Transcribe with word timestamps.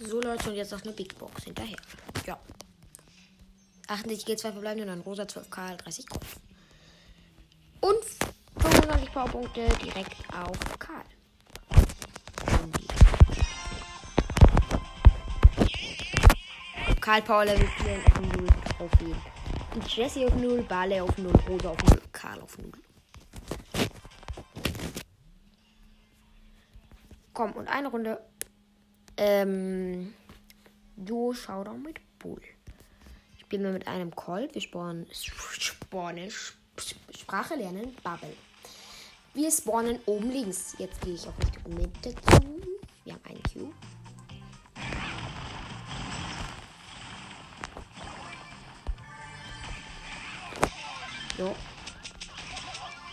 So 0.00 0.20
Leute, 0.20 0.50
und 0.50 0.56
jetzt 0.56 0.70
noch 0.70 0.82
eine 0.82 0.92
Big 0.92 1.18
Box 1.18 1.44
hinterher. 1.44 1.76
Ja. 2.24 2.38
68 3.88 4.26
G, 4.26 4.36
2 4.36 4.52
verbleiben 4.52 4.82
und 4.82 4.88
dann 4.88 5.00
rosa 5.00 5.26
12 5.26 5.50
K, 5.50 5.76
30 5.76 6.06
Gold. 6.06 6.26
Und 7.80 8.04
95 8.62 9.12
Powerpunkte 9.12 9.68
direkt 9.82 10.16
auf 10.32 10.78
Karl. 10.78 11.04
Karl 17.00 17.22
Power 17.22 17.44
Level 17.46 17.66
4 17.66 17.96
auf 17.96 18.36
0 18.36 18.46
Trophäen. 18.76 19.16
Jesse 19.86 20.26
auf 20.26 20.34
0, 20.34 20.62
Barley 20.62 21.00
auf 21.00 21.16
0, 21.16 21.32
Rosa 21.48 21.70
auf 21.70 21.82
0, 21.84 22.02
Karl 22.12 22.40
auf 22.40 22.58
0. 22.58 22.70
Komm, 27.32 27.52
und 27.52 27.68
eine 27.68 27.88
Runde. 27.88 28.20
Ähm. 29.18 30.14
Duo 30.96 31.32
Showdown 31.32 31.82
mit 31.82 32.00
Bull. 32.18 32.40
Spielen 33.40 33.62
wir 33.62 33.70
mit 33.70 33.86
einem 33.86 34.14
Colt. 34.14 34.54
Wir 34.54 34.62
spawnen. 34.62 35.06
Spawnen. 35.12 36.30
Sprache 37.16 37.54
lernen. 37.54 37.94
Bubble. 38.02 38.34
Wir 39.34 39.50
spawnen 39.50 40.00
oben 40.06 40.30
links. 40.30 40.74
Jetzt 40.78 41.00
gehe 41.02 41.14
ich 41.14 41.26
auf 41.26 41.38
Richtung 41.38 41.74
Mitte 41.74 42.14
zu. 42.14 42.62
Wir 43.04 43.14
haben 43.14 43.24
einen 43.26 43.42
Cube. 43.42 43.74
So. 51.36 51.54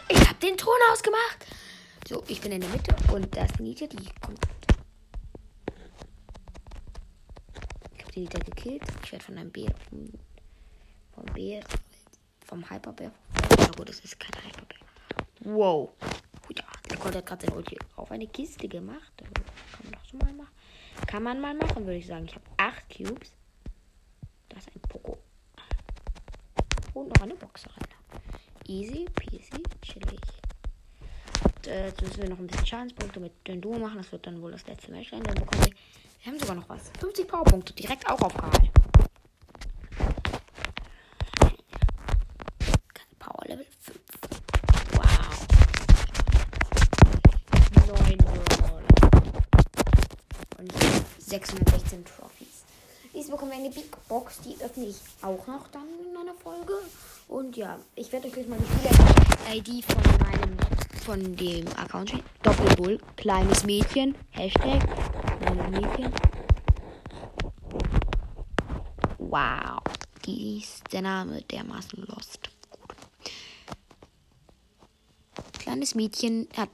Ich 0.09 0.19
habe 0.19 0.39
den 0.39 0.57
Ton 0.57 0.73
ausgemacht. 0.91 1.45
So, 2.07 2.23
ich 2.27 2.41
bin 2.41 2.51
in 2.51 2.61
der 2.61 2.69
Mitte 2.71 2.95
und 3.13 3.35
da 3.35 3.45
ist 3.45 3.59
Nita, 3.59 3.85
die 3.85 3.97
kommt. 4.19 4.54
Nita 8.15 8.39
gekillt. 8.39 8.83
Ich 9.03 9.11
werde 9.11 9.25
von 9.25 9.37
einem 9.37 9.51
Bär. 9.51 9.73
Vom 11.13 11.25
Bär. 11.33 11.63
Vom 12.45 12.69
Hyperbär. 12.69 13.11
Na 13.57 13.67
gut, 13.75 13.89
das 13.89 13.99
ist 13.99 14.19
kein 14.19 14.43
Hyperbär. 14.43 14.79
Wow. 15.41 15.91
Ja, 16.55 16.63
der 16.89 16.97
konnte 16.97 17.21
gerade 17.23 17.45
sein 17.45 17.55
Ulti 17.55 17.77
auf 17.95 18.11
eine 18.11 18.27
Kiste 18.27 18.67
gemacht. 18.67 19.11
Kann 19.17 19.83
man 19.83 19.91
doch 19.91 20.05
so 20.05 20.17
mal 20.17 20.33
machen. 20.33 20.53
Kann 21.07 21.23
man 21.23 21.41
mal 21.41 21.53
machen, 21.55 21.85
würde 21.85 21.97
ich 21.97 22.07
sagen. 22.07 22.25
Ich 22.25 22.35
habe 22.35 22.45
acht 22.57 22.89
Cubes. 22.89 23.33
Da 24.49 24.57
ist 24.57 24.69
ein 24.73 24.81
Poco. 24.81 25.17
Und 26.93 27.09
noch 27.09 27.23
eine 27.23 27.35
Boxerin. 27.35 27.83
Easy 28.67 29.05
peasy, 29.13 29.61
chillig. 29.81 30.19
Äh, 31.67 31.87
jetzt 31.87 32.01
müssen 32.01 32.21
wir 32.21 32.29
noch 32.29 32.39
ein 32.39 32.47
bisschen 32.47 32.65
Schadenspunkte 32.65 33.19
mit 33.19 33.47
dem 33.47 33.59
Duo 33.59 33.77
machen. 33.77 33.97
Das 33.97 34.11
wird 34.11 34.25
dann 34.25 34.41
wohl 34.41 34.51
das 34.51 34.65
letzte 34.67 34.91
Match 34.91 35.09
sein. 35.09 35.23
Dann 35.23 35.35
bekommen 35.35 35.65
wir. 35.65 35.73
Wir 36.25 36.31
haben 36.31 36.39
sogar 36.39 36.55
noch 36.55 36.67
was. 36.67 36.89
50 36.99 37.27
Powerpunkte. 37.27 37.71
Direkt 37.73 38.09
auch 38.09 38.19
auf 38.19 38.33
Karl. 38.33 38.51
Power 43.19 43.45
Level 43.45 43.67
5. 43.79 43.99
Wow. 44.93 45.47
9 48.09 48.17
Und 50.57 50.73
616 51.19 52.03
Trophies. 52.05 52.63
Dies 53.13 53.29
bekommen 53.29 53.51
wir 53.51 53.59
eine 53.59 53.69
Big 53.69 53.95
Box. 54.07 54.39
Die 54.39 54.55
öffne 54.63 54.85
ich 54.85 54.97
auch 55.21 55.45
noch 55.45 55.67
dann 55.67 55.85
in 56.09 56.17
einer 56.17 56.33
Folge. 56.33 56.73
Und 57.27 57.55
ja, 57.55 57.77
ich 57.95 58.11
werde 58.11 58.29
euch 58.29 58.33
gleich 58.33 58.47
mal 58.47 58.57
die 58.57 58.65
Spieler-ID 58.65 59.85
von 59.85 60.01
meinem, 60.25 60.57
von 61.05 61.35
dem 61.35 61.67
Account. 61.77 62.13
Doppelbull, 62.41 62.99
kleines 63.15 63.63
Mädchen, 63.63 64.15
Hashtag, 64.31 64.81
Mädchen. 65.53 66.13
Wow, 69.17 69.81
die 70.25 70.59
ist 70.59 70.83
der 70.91 71.01
Name 71.01 71.41
dermaßen 71.43 72.03
lost. 72.07 72.49
Gut. 72.69 72.95
Kleines 75.59 75.95
Mädchen 75.95 76.47
hat, 76.55 76.69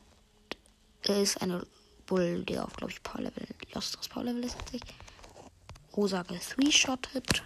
ist 1.08 1.42
eine 1.42 1.66
Bull, 2.06 2.44
der 2.44 2.66
auch, 2.66 2.74
glaube 2.74 2.92
ich, 2.92 3.02
Power 3.04 3.22
Level, 3.22 3.48
Lost 3.74 4.10
Power 4.10 4.24
Level 4.24 4.44
ist. 4.44 4.58
Rosa 5.96 6.24
gethree-shottet. 6.24 7.44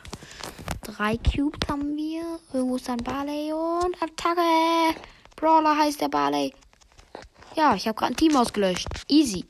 Drei 0.84 1.18
Cubes 1.18 1.68
haben 1.68 1.98
wir. 1.98 2.40
Irgendwo 2.54 2.76
ist 2.76 2.90
ein 2.90 2.98
Barley 2.98 3.52
und 3.52 3.96
Attacke. 4.02 5.00
Brawler 5.36 5.76
heißt 5.78 6.02
der 6.02 6.10
Barley. 6.10 6.54
Ja, 7.56 7.74
ich 7.74 7.88
habe 7.88 7.98
gerade 7.98 8.14
ein 8.14 8.18
Team 8.18 8.36
ausgelöscht. 8.36 8.88
Easy. 9.08 9.46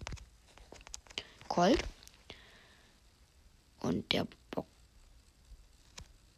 Colt. 1.47 1.83
Und 3.79 4.11
der 4.11 4.27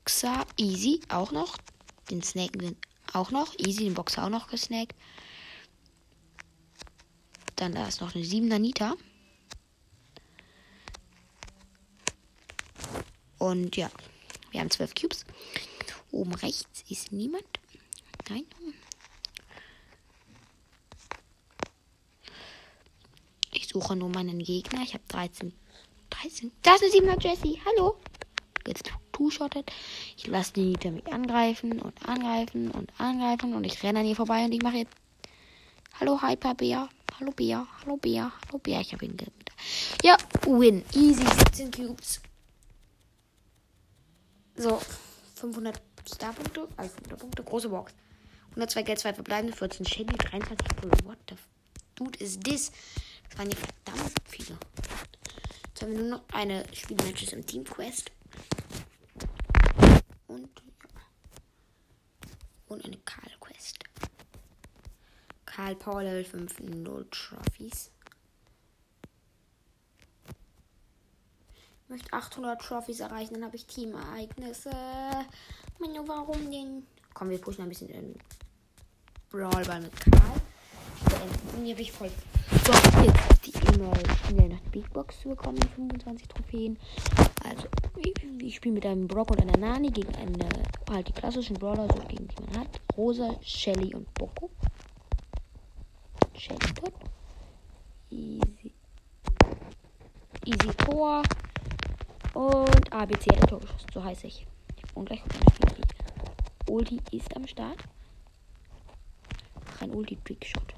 Boxer. 0.03 0.45
Easy. 0.57 1.01
Auch 1.09 1.31
noch. 1.31 1.57
Den 2.09 2.22
Snaken 2.23 2.62
wir 2.62 2.75
auch 3.13 3.31
noch. 3.31 3.57
Easy. 3.59 3.85
Den 3.85 3.94
Boxer 3.94 4.25
auch 4.25 4.29
noch 4.29 4.47
gesnackt. 4.47 4.95
Dann 7.56 7.73
da 7.73 7.88
ist 7.88 8.01
noch 8.01 8.13
eine 8.13 8.23
7er 8.23 8.59
Nita. 8.59 8.95
Und 13.38 13.75
ja. 13.75 13.89
Wir 14.51 14.62
haben 14.62 14.72
zwölf 14.72 14.94
Cubes. 14.95 15.25
Oben 16.12 16.34
rechts 16.35 16.84
ist 16.89 17.12
niemand. 17.12 17.45
Nein. 18.29 18.45
Ich 23.51 23.66
suche 23.79 23.95
nur 23.95 24.09
meinen 24.09 24.39
Gegner. 24.39 24.81
Ich 24.81 24.93
habe 24.93 25.03
13. 25.09 25.53
13. 26.09 26.51
Da 26.63 26.75
ist 26.75 26.83
eine 26.83 27.13
7er 27.15 27.21
Jessie. 27.21 27.61
Hallo. 27.65 27.97
Jetzt 28.65 28.91
two-shottet. 29.11 29.71
Ich 30.17 30.27
lasse 30.27 30.53
die 30.53 30.65
Nita 30.65 30.89
mich 30.89 31.05
angreifen 31.13 31.79
und 31.79 32.07
angreifen 32.07 32.71
und 32.71 32.91
angreifen. 32.99 33.53
Und 33.53 33.65
ich 33.65 33.81
renne 33.83 33.99
an 33.99 34.05
ihr 34.05 34.15
vorbei 34.15 34.45
und 34.45 34.51
ich 34.51 34.61
mache 34.61 34.77
jetzt. 34.77 34.95
Hallo 35.99 36.21
Hyperbär. 36.21 36.89
Hallo 37.19 37.31
Bär. 37.31 37.67
Hallo 37.81 37.97
Bär. 37.97 38.31
Hallo 38.47 38.57
Bär. 38.57 38.81
Ich 38.81 38.93
habe 38.93 39.05
ihn 39.05 39.15
gerettet. 39.15 39.51
Ja, 40.03 40.17
win. 40.45 40.83
Easy. 40.94 41.25
17 41.25 41.71
Cubes. 41.71 42.21
So, 44.55 44.81
500 45.35 45.79
Starpunkte, 46.15 46.67
also 46.77 46.95
500 46.95 47.19
Punkte, 47.19 47.44
große 47.44 47.69
Box. 47.69 47.94
102 48.51 48.81
Geld, 48.81 48.99
2 48.99 49.13
verbleibende, 49.13 49.55
14 49.55 49.85
Shelly, 49.85 50.17
23 50.17 50.67
Bull. 50.81 50.91
What 51.03 51.17
the 51.29 51.35
dude 51.95 52.17
is 52.19 52.39
this? 52.39 52.71
Das 53.29 53.38
waren 53.38 53.49
ja 53.49 53.57
verdammt 53.57 54.13
viele. 54.25 54.57
Jetzt 55.67 55.81
haben 55.81 55.91
wir 55.91 55.99
nur 55.99 56.09
noch 56.17 56.23
eine 56.33 56.65
Spielmatches 56.73 57.33
im 57.33 57.45
Team 57.45 57.63
Quest. 57.63 58.11
Und, 60.27 60.49
und 62.67 62.85
eine 62.85 62.97
Karl 62.97 63.31
Quest. 63.39 63.79
Karl 65.45 65.75
Power 65.75 66.03
Level 66.03 66.25
5, 66.25 66.59
0 66.59 67.07
Trophies. 67.11 67.91
möchte 71.89 72.13
800 72.13 72.61
Trophies 72.61 72.99
erreichen, 72.99 73.35
dann 73.35 73.45
habe 73.45 73.55
ich 73.55 73.65
Teamereignisse. 73.65 74.71
Menno, 75.79 76.07
warum 76.07 76.51
denn? 76.51 76.85
Komm, 77.13 77.29
wir 77.29 77.39
pushen 77.39 77.63
ein 77.63 77.69
bisschen 77.69 77.89
in 77.89 78.15
Brawlball 79.29 79.81
mit 79.81 79.99
Karl. 79.99 80.41
Und 81.55 81.63
hier 81.63 81.73
habe 81.73 81.81
ich 81.81 81.91
voll 81.91 82.09
so, 82.49 82.71
jetzt 83.03 83.45
die 83.45 83.53
E-Mail 83.75 84.03
schnell 84.27 84.49
nach 84.49 84.61
Big 84.71 84.91
Box 84.93 85.19
zu 85.19 85.29
bekommen, 85.29 85.59
25 85.75 86.27
Trophäen. 86.29 86.77
Also, 87.43 87.67
ich, 87.97 88.13
ich 88.41 88.55
spiele 88.55 88.75
mit 88.75 88.85
einem 88.85 89.07
Brock 89.07 89.31
und 89.31 89.41
einer 89.41 89.57
Nani 89.57 89.89
gegen 89.89 90.13
eine, 90.15 90.47
halt 90.89 91.09
die 91.09 91.11
klassischen 91.11 91.55
Brawler, 91.55 91.87
so 91.93 92.01
gegen 92.07 92.27
die 92.27 92.43
man 92.43 92.61
hat. 92.61 92.79
Rosa, 92.95 93.35
Shelly 93.41 93.93
und 93.93 94.11
Boko. 94.13 94.49
Shelly 96.37 96.73
tot. 96.73 96.93
Easy. 98.11 98.73
Easy 100.45 100.73
Tor. 100.77 101.23
Und 102.33 102.93
ABC 102.93 103.31
hat 103.31 103.41
ein 103.41 103.50
Tor 103.50 103.59
geschossen. 103.59 103.88
So 103.93 104.03
heiße 104.03 104.27
ich. 104.27 104.47
Und 104.93 105.05
gleich 105.05 105.21
kommt 105.21 105.35
eine 105.35 105.75
Ulti. 105.75 105.81
Ulti 106.95 107.17
ist 107.17 107.35
am 107.35 107.45
Start. 107.45 107.77
Ein 109.81 109.91
Ulti-Trickshot. 109.91 110.76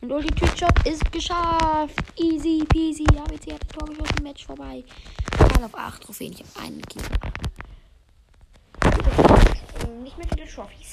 Und 0.00 0.12
Ulti-Trickshot 0.12 0.86
ist 0.86 1.10
geschafft. 1.10 1.98
Easy 2.16 2.64
peasy. 2.68 3.04
ABC 3.04 3.54
hat 3.54 3.62
ein 3.62 3.68
Tor 3.68 3.88
geschossen. 3.88 4.22
Match 4.22 4.44
vorbei. 4.46 4.84
Mal 5.38 5.64
auf 5.64 5.74
8 5.74 6.02
Trophäen. 6.02 6.32
Ich 6.32 6.40
habe 6.40 6.66
einen 6.66 6.82
Kill. 6.82 7.02
Nicht 10.02 10.18
mehr 10.18 10.28
viele 10.34 10.46
Trophies. 10.46 10.92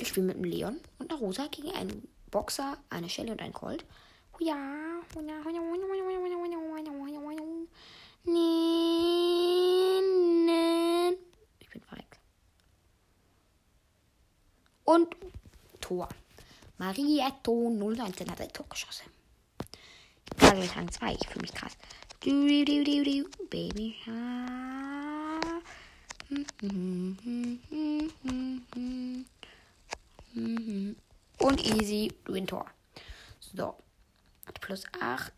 Ich 0.00 0.08
spiele 0.08 0.26
mit 0.26 0.36
einem 0.36 0.44
Leon 0.44 0.80
und 0.98 1.10
einer 1.10 1.20
Rosa 1.20 1.46
gegen 1.50 1.70
einen 1.72 2.08
Boxer, 2.30 2.78
eine 2.88 3.08
Shelly 3.08 3.30
und 3.30 3.40
einen 3.40 3.52
Colt. 3.52 3.84
Ja. 4.40 4.56
Ich 11.58 11.70
bin 11.70 11.82
verreckt. 11.82 12.20
Und 14.84 15.16
Tor. 15.88 16.08
Marietto 16.76 17.70
019 17.70 18.30
hat 18.30 18.40
ein 18.42 18.52
Tor 18.52 18.66
geschossen. 18.68 19.06
Gerade 20.36 20.68
Rang 20.76 20.90
2, 20.90 21.14
ich 21.14 21.26
fühle 21.26 21.40
mich 21.40 21.54
krass. 21.54 21.72
Baby. 23.50 23.96
Und 31.38 31.64
easy, 31.64 32.12
Win 32.26 32.46
Tor. 32.46 32.66
So. 33.40 33.74
Plus 34.60 34.84
8. 35.00 35.32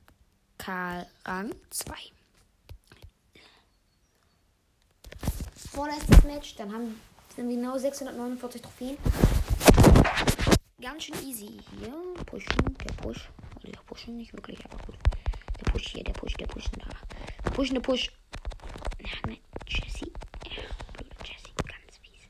Karl 0.58 1.06
Rang 1.25 1.55
2. 1.70 1.94
Vorletztes 5.73 6.25
Match, 6.25 6.56
dann 6.56 6.73
haben 6.73 7.00
wir 7.37 7.44
genau 7.44 7.79
649 7.79 8.61
Trophäen. 8.61 8.99
Ganz 11.00 11.19
schön 11.19 11.31
easy 11.31 11.58
hier. 11.79 11.94
Pushen, 12.26 12.76
der 12.85 12.93
Push. 12.93 13.31
Also 13.55 13.73
der 13.73 13.81
Pushen 13.87 14.19
nicht 14.19 14.35
wirklich, 14.35 14.62
aber 14.67 14.76
gut. 14.85 14.99
Der 15.58 15.73
Push 15.73 15.93
hier, 15.93 16.05
der 16.05 16.12
Push, 16.12 16.35
der 16.35 16.47
Push 16.47 16.67
da. 16.73 17.50
Push, 17.52 17.70
der 17.70 17.81
Push. 17.81 18.12
Ja, 18.99 19.31
ne, 19.31 19.38
Jessie. 19.67 20.12
Ja, 20.44 20.62
blöde 20.93 21.17
Jessie, 21.25 21.55
ganz 21.56 21.97
fies. 22.02 22.29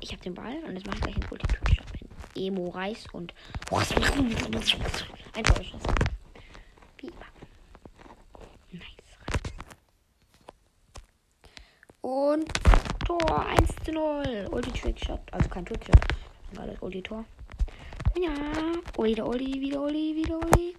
Ich 0.00 0.12
hab 0.12 0.20
den 0.20 0.34
Ball 0.34 0.62
und 0.64 0.74
jetzt 0.74 0.86
mache 0.86 0.96
ich 0.96 1.02
gleich 1.02 1.14
einen 1.14 1.26
Multiple-Shot. 1.30 1.86
Emo 2.36 2.68
Reis 2.68 3.06
und. 3.14 3.32
Ein. 3.70 5.44
Wie 6.98 7.06
immer. 7.06 7.24
Nice. 8.72 8.84
Und 12.02 12.46
Tor 13.06 13.46
1 13.46 13.74
zu 13.86 13.92
0. 13.92 14.48
Ulti 14.50 14.70
Trickshot. 14.72 15.20
Also 15.32 15.48
kein 15.48 15.64
Trickshot. 15.64 15.96
War 16.52 16.66
das 16.66 16.80
Ulti 16.80 17.02
Tor. 17.02 17.24
Ja. 18.18 18.34
Wieder 19.02 19.26
Ulti, 19.26 19.60
wieder 19.60 19.80
Ulti, 19.80 20.16
wieder 20.16 20.36
Ulti. 20.36 20.74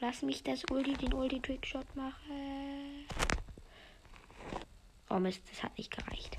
Lass 0.00 0.22
mich 0.22 0.42
das 0.42 0.62
Ulti, 0.70 0.92
den 0.94 1.12
Ulti 1.14 1.40
Trickshot 1.40 1.96
machen. 1.96 3.06
Oh 5.10 5.18
Mist, 5.18 5.42
das 5.50 5.62
hat 5.62 5.76
nicht 5.78 5.90
gereicht. 5.96 6.36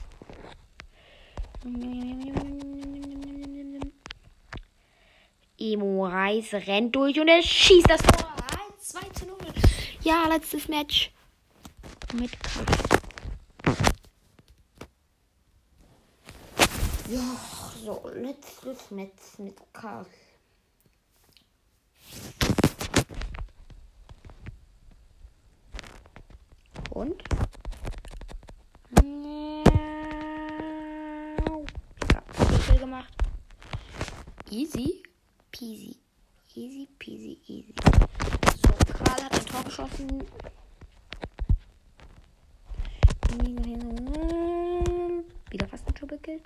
Emo 5.57 6.05
Reis 6.05 6.53
rennt 6.53 6.95
durch 6.95 7.19
und 7.19 7.27
er 7.27 7.41
schießt 7.41 7.89
das 7.89 8.01
Tor. 8.01 8.35
1, 8.75 8.87
2 8.89 8.99
zu 9.09 9.25
0. 9.25 9.37
Ja, 10.01 10.27
letztes 10.27 10.67
Match. 10.67 11.11
Mit 12.13 12.31
Kraft. 12.39 13.04
Ja, 17.07 17.21
so, 17.83 18.09
letztes 18.15 18.89
Match 18.89 19.37
mit 19.37 19.55
Karl. 19.71 20.07
Und? 26.89 27.23
Ja, 29.03 29.63
gemacht. 32.79 33.13
Easy 34.49 35.03
peasy. 35.51 35.97
Easy 36.55 36.87
peasy 36.97 37.37
easy. 37.47 37.75
So, 38.63 38.93
Karl 38.93 39.23
hat 39.23 39.33
ein 39.33 39.45
Tor 39.45 39.63
geschossen. 39.63 40.23
Wieder 45.51 45.67
fast 45.67 45.87
ein 45.87 45.93
Tor 45.93 46.07
gekillt. 46.07 46.41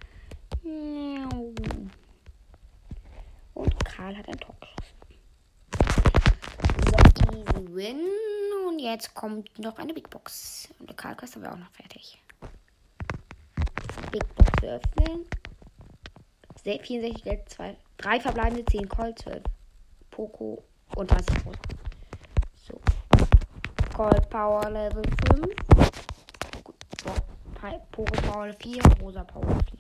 Und 3.53 3.85
Karl 3.85 4.17
hat 4.17 4.27
ein 4.27 4.39
Tor 4.39 4.55
geschossen. 4.59 4.95
So, 6.85 6.95
easy 7.37 7.75
win. 7.75 8.01
Und 8.67 8.79
jetzt 8.79 9.13
kommt 9.13 9.57
noch 9.59 9.77
eine 9.77 9.93
Big 9.93 10.09
Box. 10.09 10.69
Und 10.79 10.89
der 10.89 10.95
Karl-Quest 10.95 11.35
haben 11.35 11.43
wir 11.43 11.53
auch 11.53 11.57
noch 11.57 11.71
fertig. 11.71 12.21
Big 14.11 14.35
Box 14.35 14.63
öffnen. 14.63 15.25
64 16.63 17.23
Geld, 17.23 17.49
2. 17.49 17.77
3 17.97 18.19
verbleibende 18.19 18.65
10 18.65 18.89
Colt, 18.89 19.19
12 19.19 19.43
Poco 20.11 20.63
und 20.95 21.09
30 21.09 21.45
Rosa. 21.45 21.59
So. 22.55 22.81
Colt 23.95 24.29
Power 24.29 24.69
Level 24.69 25.03
5. 25.33 25.47
Poco 27.91 28.21
Power 28.21 28.53
4, 28.53 28.81
Rosa 29.01 29.23
Power 29.23 29.57
4. 29.77 29.78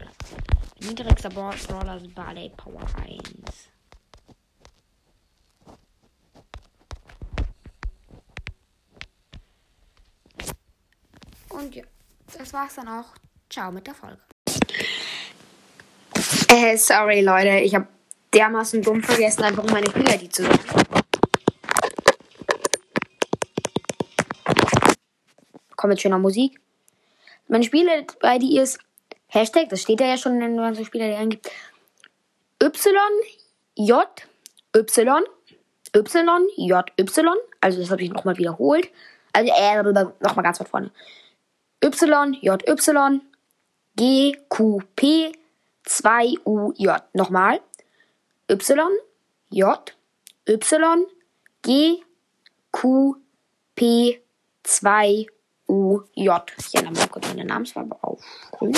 Niedrigster 0.81 1.29
Brawler 1.29 1.97
ist 1.97 2.15
Barley 2.15 2.51
Power 2.55 2.85
1. 3.03 3.69
Und 11.49 11.75
ja, 11.75 11.83
das 12.37 12.53
war's 12.53 12.75
dann 12.75 12.87
auch. 12.87 13.07
Ciao 13.49 13.71
mit 13.71 13.85
der 13.85 13.93
Folge. 13.93 14.19
Äh, 16.47 16.77
sorry, 16.77 17.21
Leute. 17.21 17.59
Ich 17.59 17.75
habe 17.75 17.87
dermaßen 18.33 18.81
dumm 18.81 19.03
vergessen, 19.03 19.43
einfach 19.43 19.63
meine 19.65 19.89
Spiel-ID 19.89 20.33
zu 20.33 20.43
sagen. 20.43 20.59
Kommt 25.75 25.93
jetzt 25.93 26.01
schöner 26.01 26.19
Musik. 26.19 26.59
Meine 27.47 27.63
Spiel-ID 27.63 28.43
ist 28.61 28.79
Hashtag, 29.29 29.69
das 29.69 29.81
steht 29.81 30.01
ja 30.01 30.17
schon, 30.17 30.39
wenn 30.39 30.55
man 30.55 30.75
so 30.75 30.83
Spiel-ID 30.83 31.15
eingibt. 31.15 31.51
Y, 32.61 32.69
J, 33.75 34.07
Y, 34.75 35.23
Y, 35.95 36.47
J, 36.57 36.91
Y. 36.97 37.35
Also 37.61 37.79
das 37.79 37.91
habe 37.91 38.01
ich 38.01 38.11
nochmal 38.11 38.37
wiederholt. 38.37 38.89
Also 39.31 39.51
äh, 39.51 40.05
nochmal 40.19 40.43
ganz 40.43 40.59
weit 40.59 40.67
vorne. 40.67 40.91
Y, 41.83 42.37
J, 42.41 42.67
Y, 42.67 43.21
G, 43.95 44.37
Q, 44.49 44.81
P, 44.95 45.31
2UJ. 45.85 47.01
Nochmal. 47.13 47.61
Y, 48.49 48.57
J, 49.49 49.95
Y, 50.47 51.05
G, 51.61 52.03
Q, 52.71 53.15
P, 53.75 54.21
2, 54.63 55.27
U, 55.67 56.01
J. 56.15 56.51
Ich 56.57 56.75
ändere 56.75 56.93
mal 56.93 57.07
kurz 57.07 57.27
meine 57.27 57.45
Namensfarbe 57.45 57.95
auf 58.01 58.21
grün. 58.51 58.73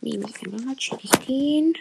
Nehme 0.00 0.28
ich 0.28 0.46
einfach 0.46 0.64
mal, 0.64 0.78
schicke 0.78 1.04
ich 1.04 1.10
den. 1.26 1.74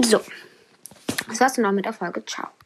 So. 0.00 0.20
Das 1.28 1.40
war's 1.40 1.54
dann 1.54 1.66
auch 1.66 1.72
mit 1.72 1.84
der 1.84 1.92
Folge. 1.92 2.24
Ciao. 2.24 2.48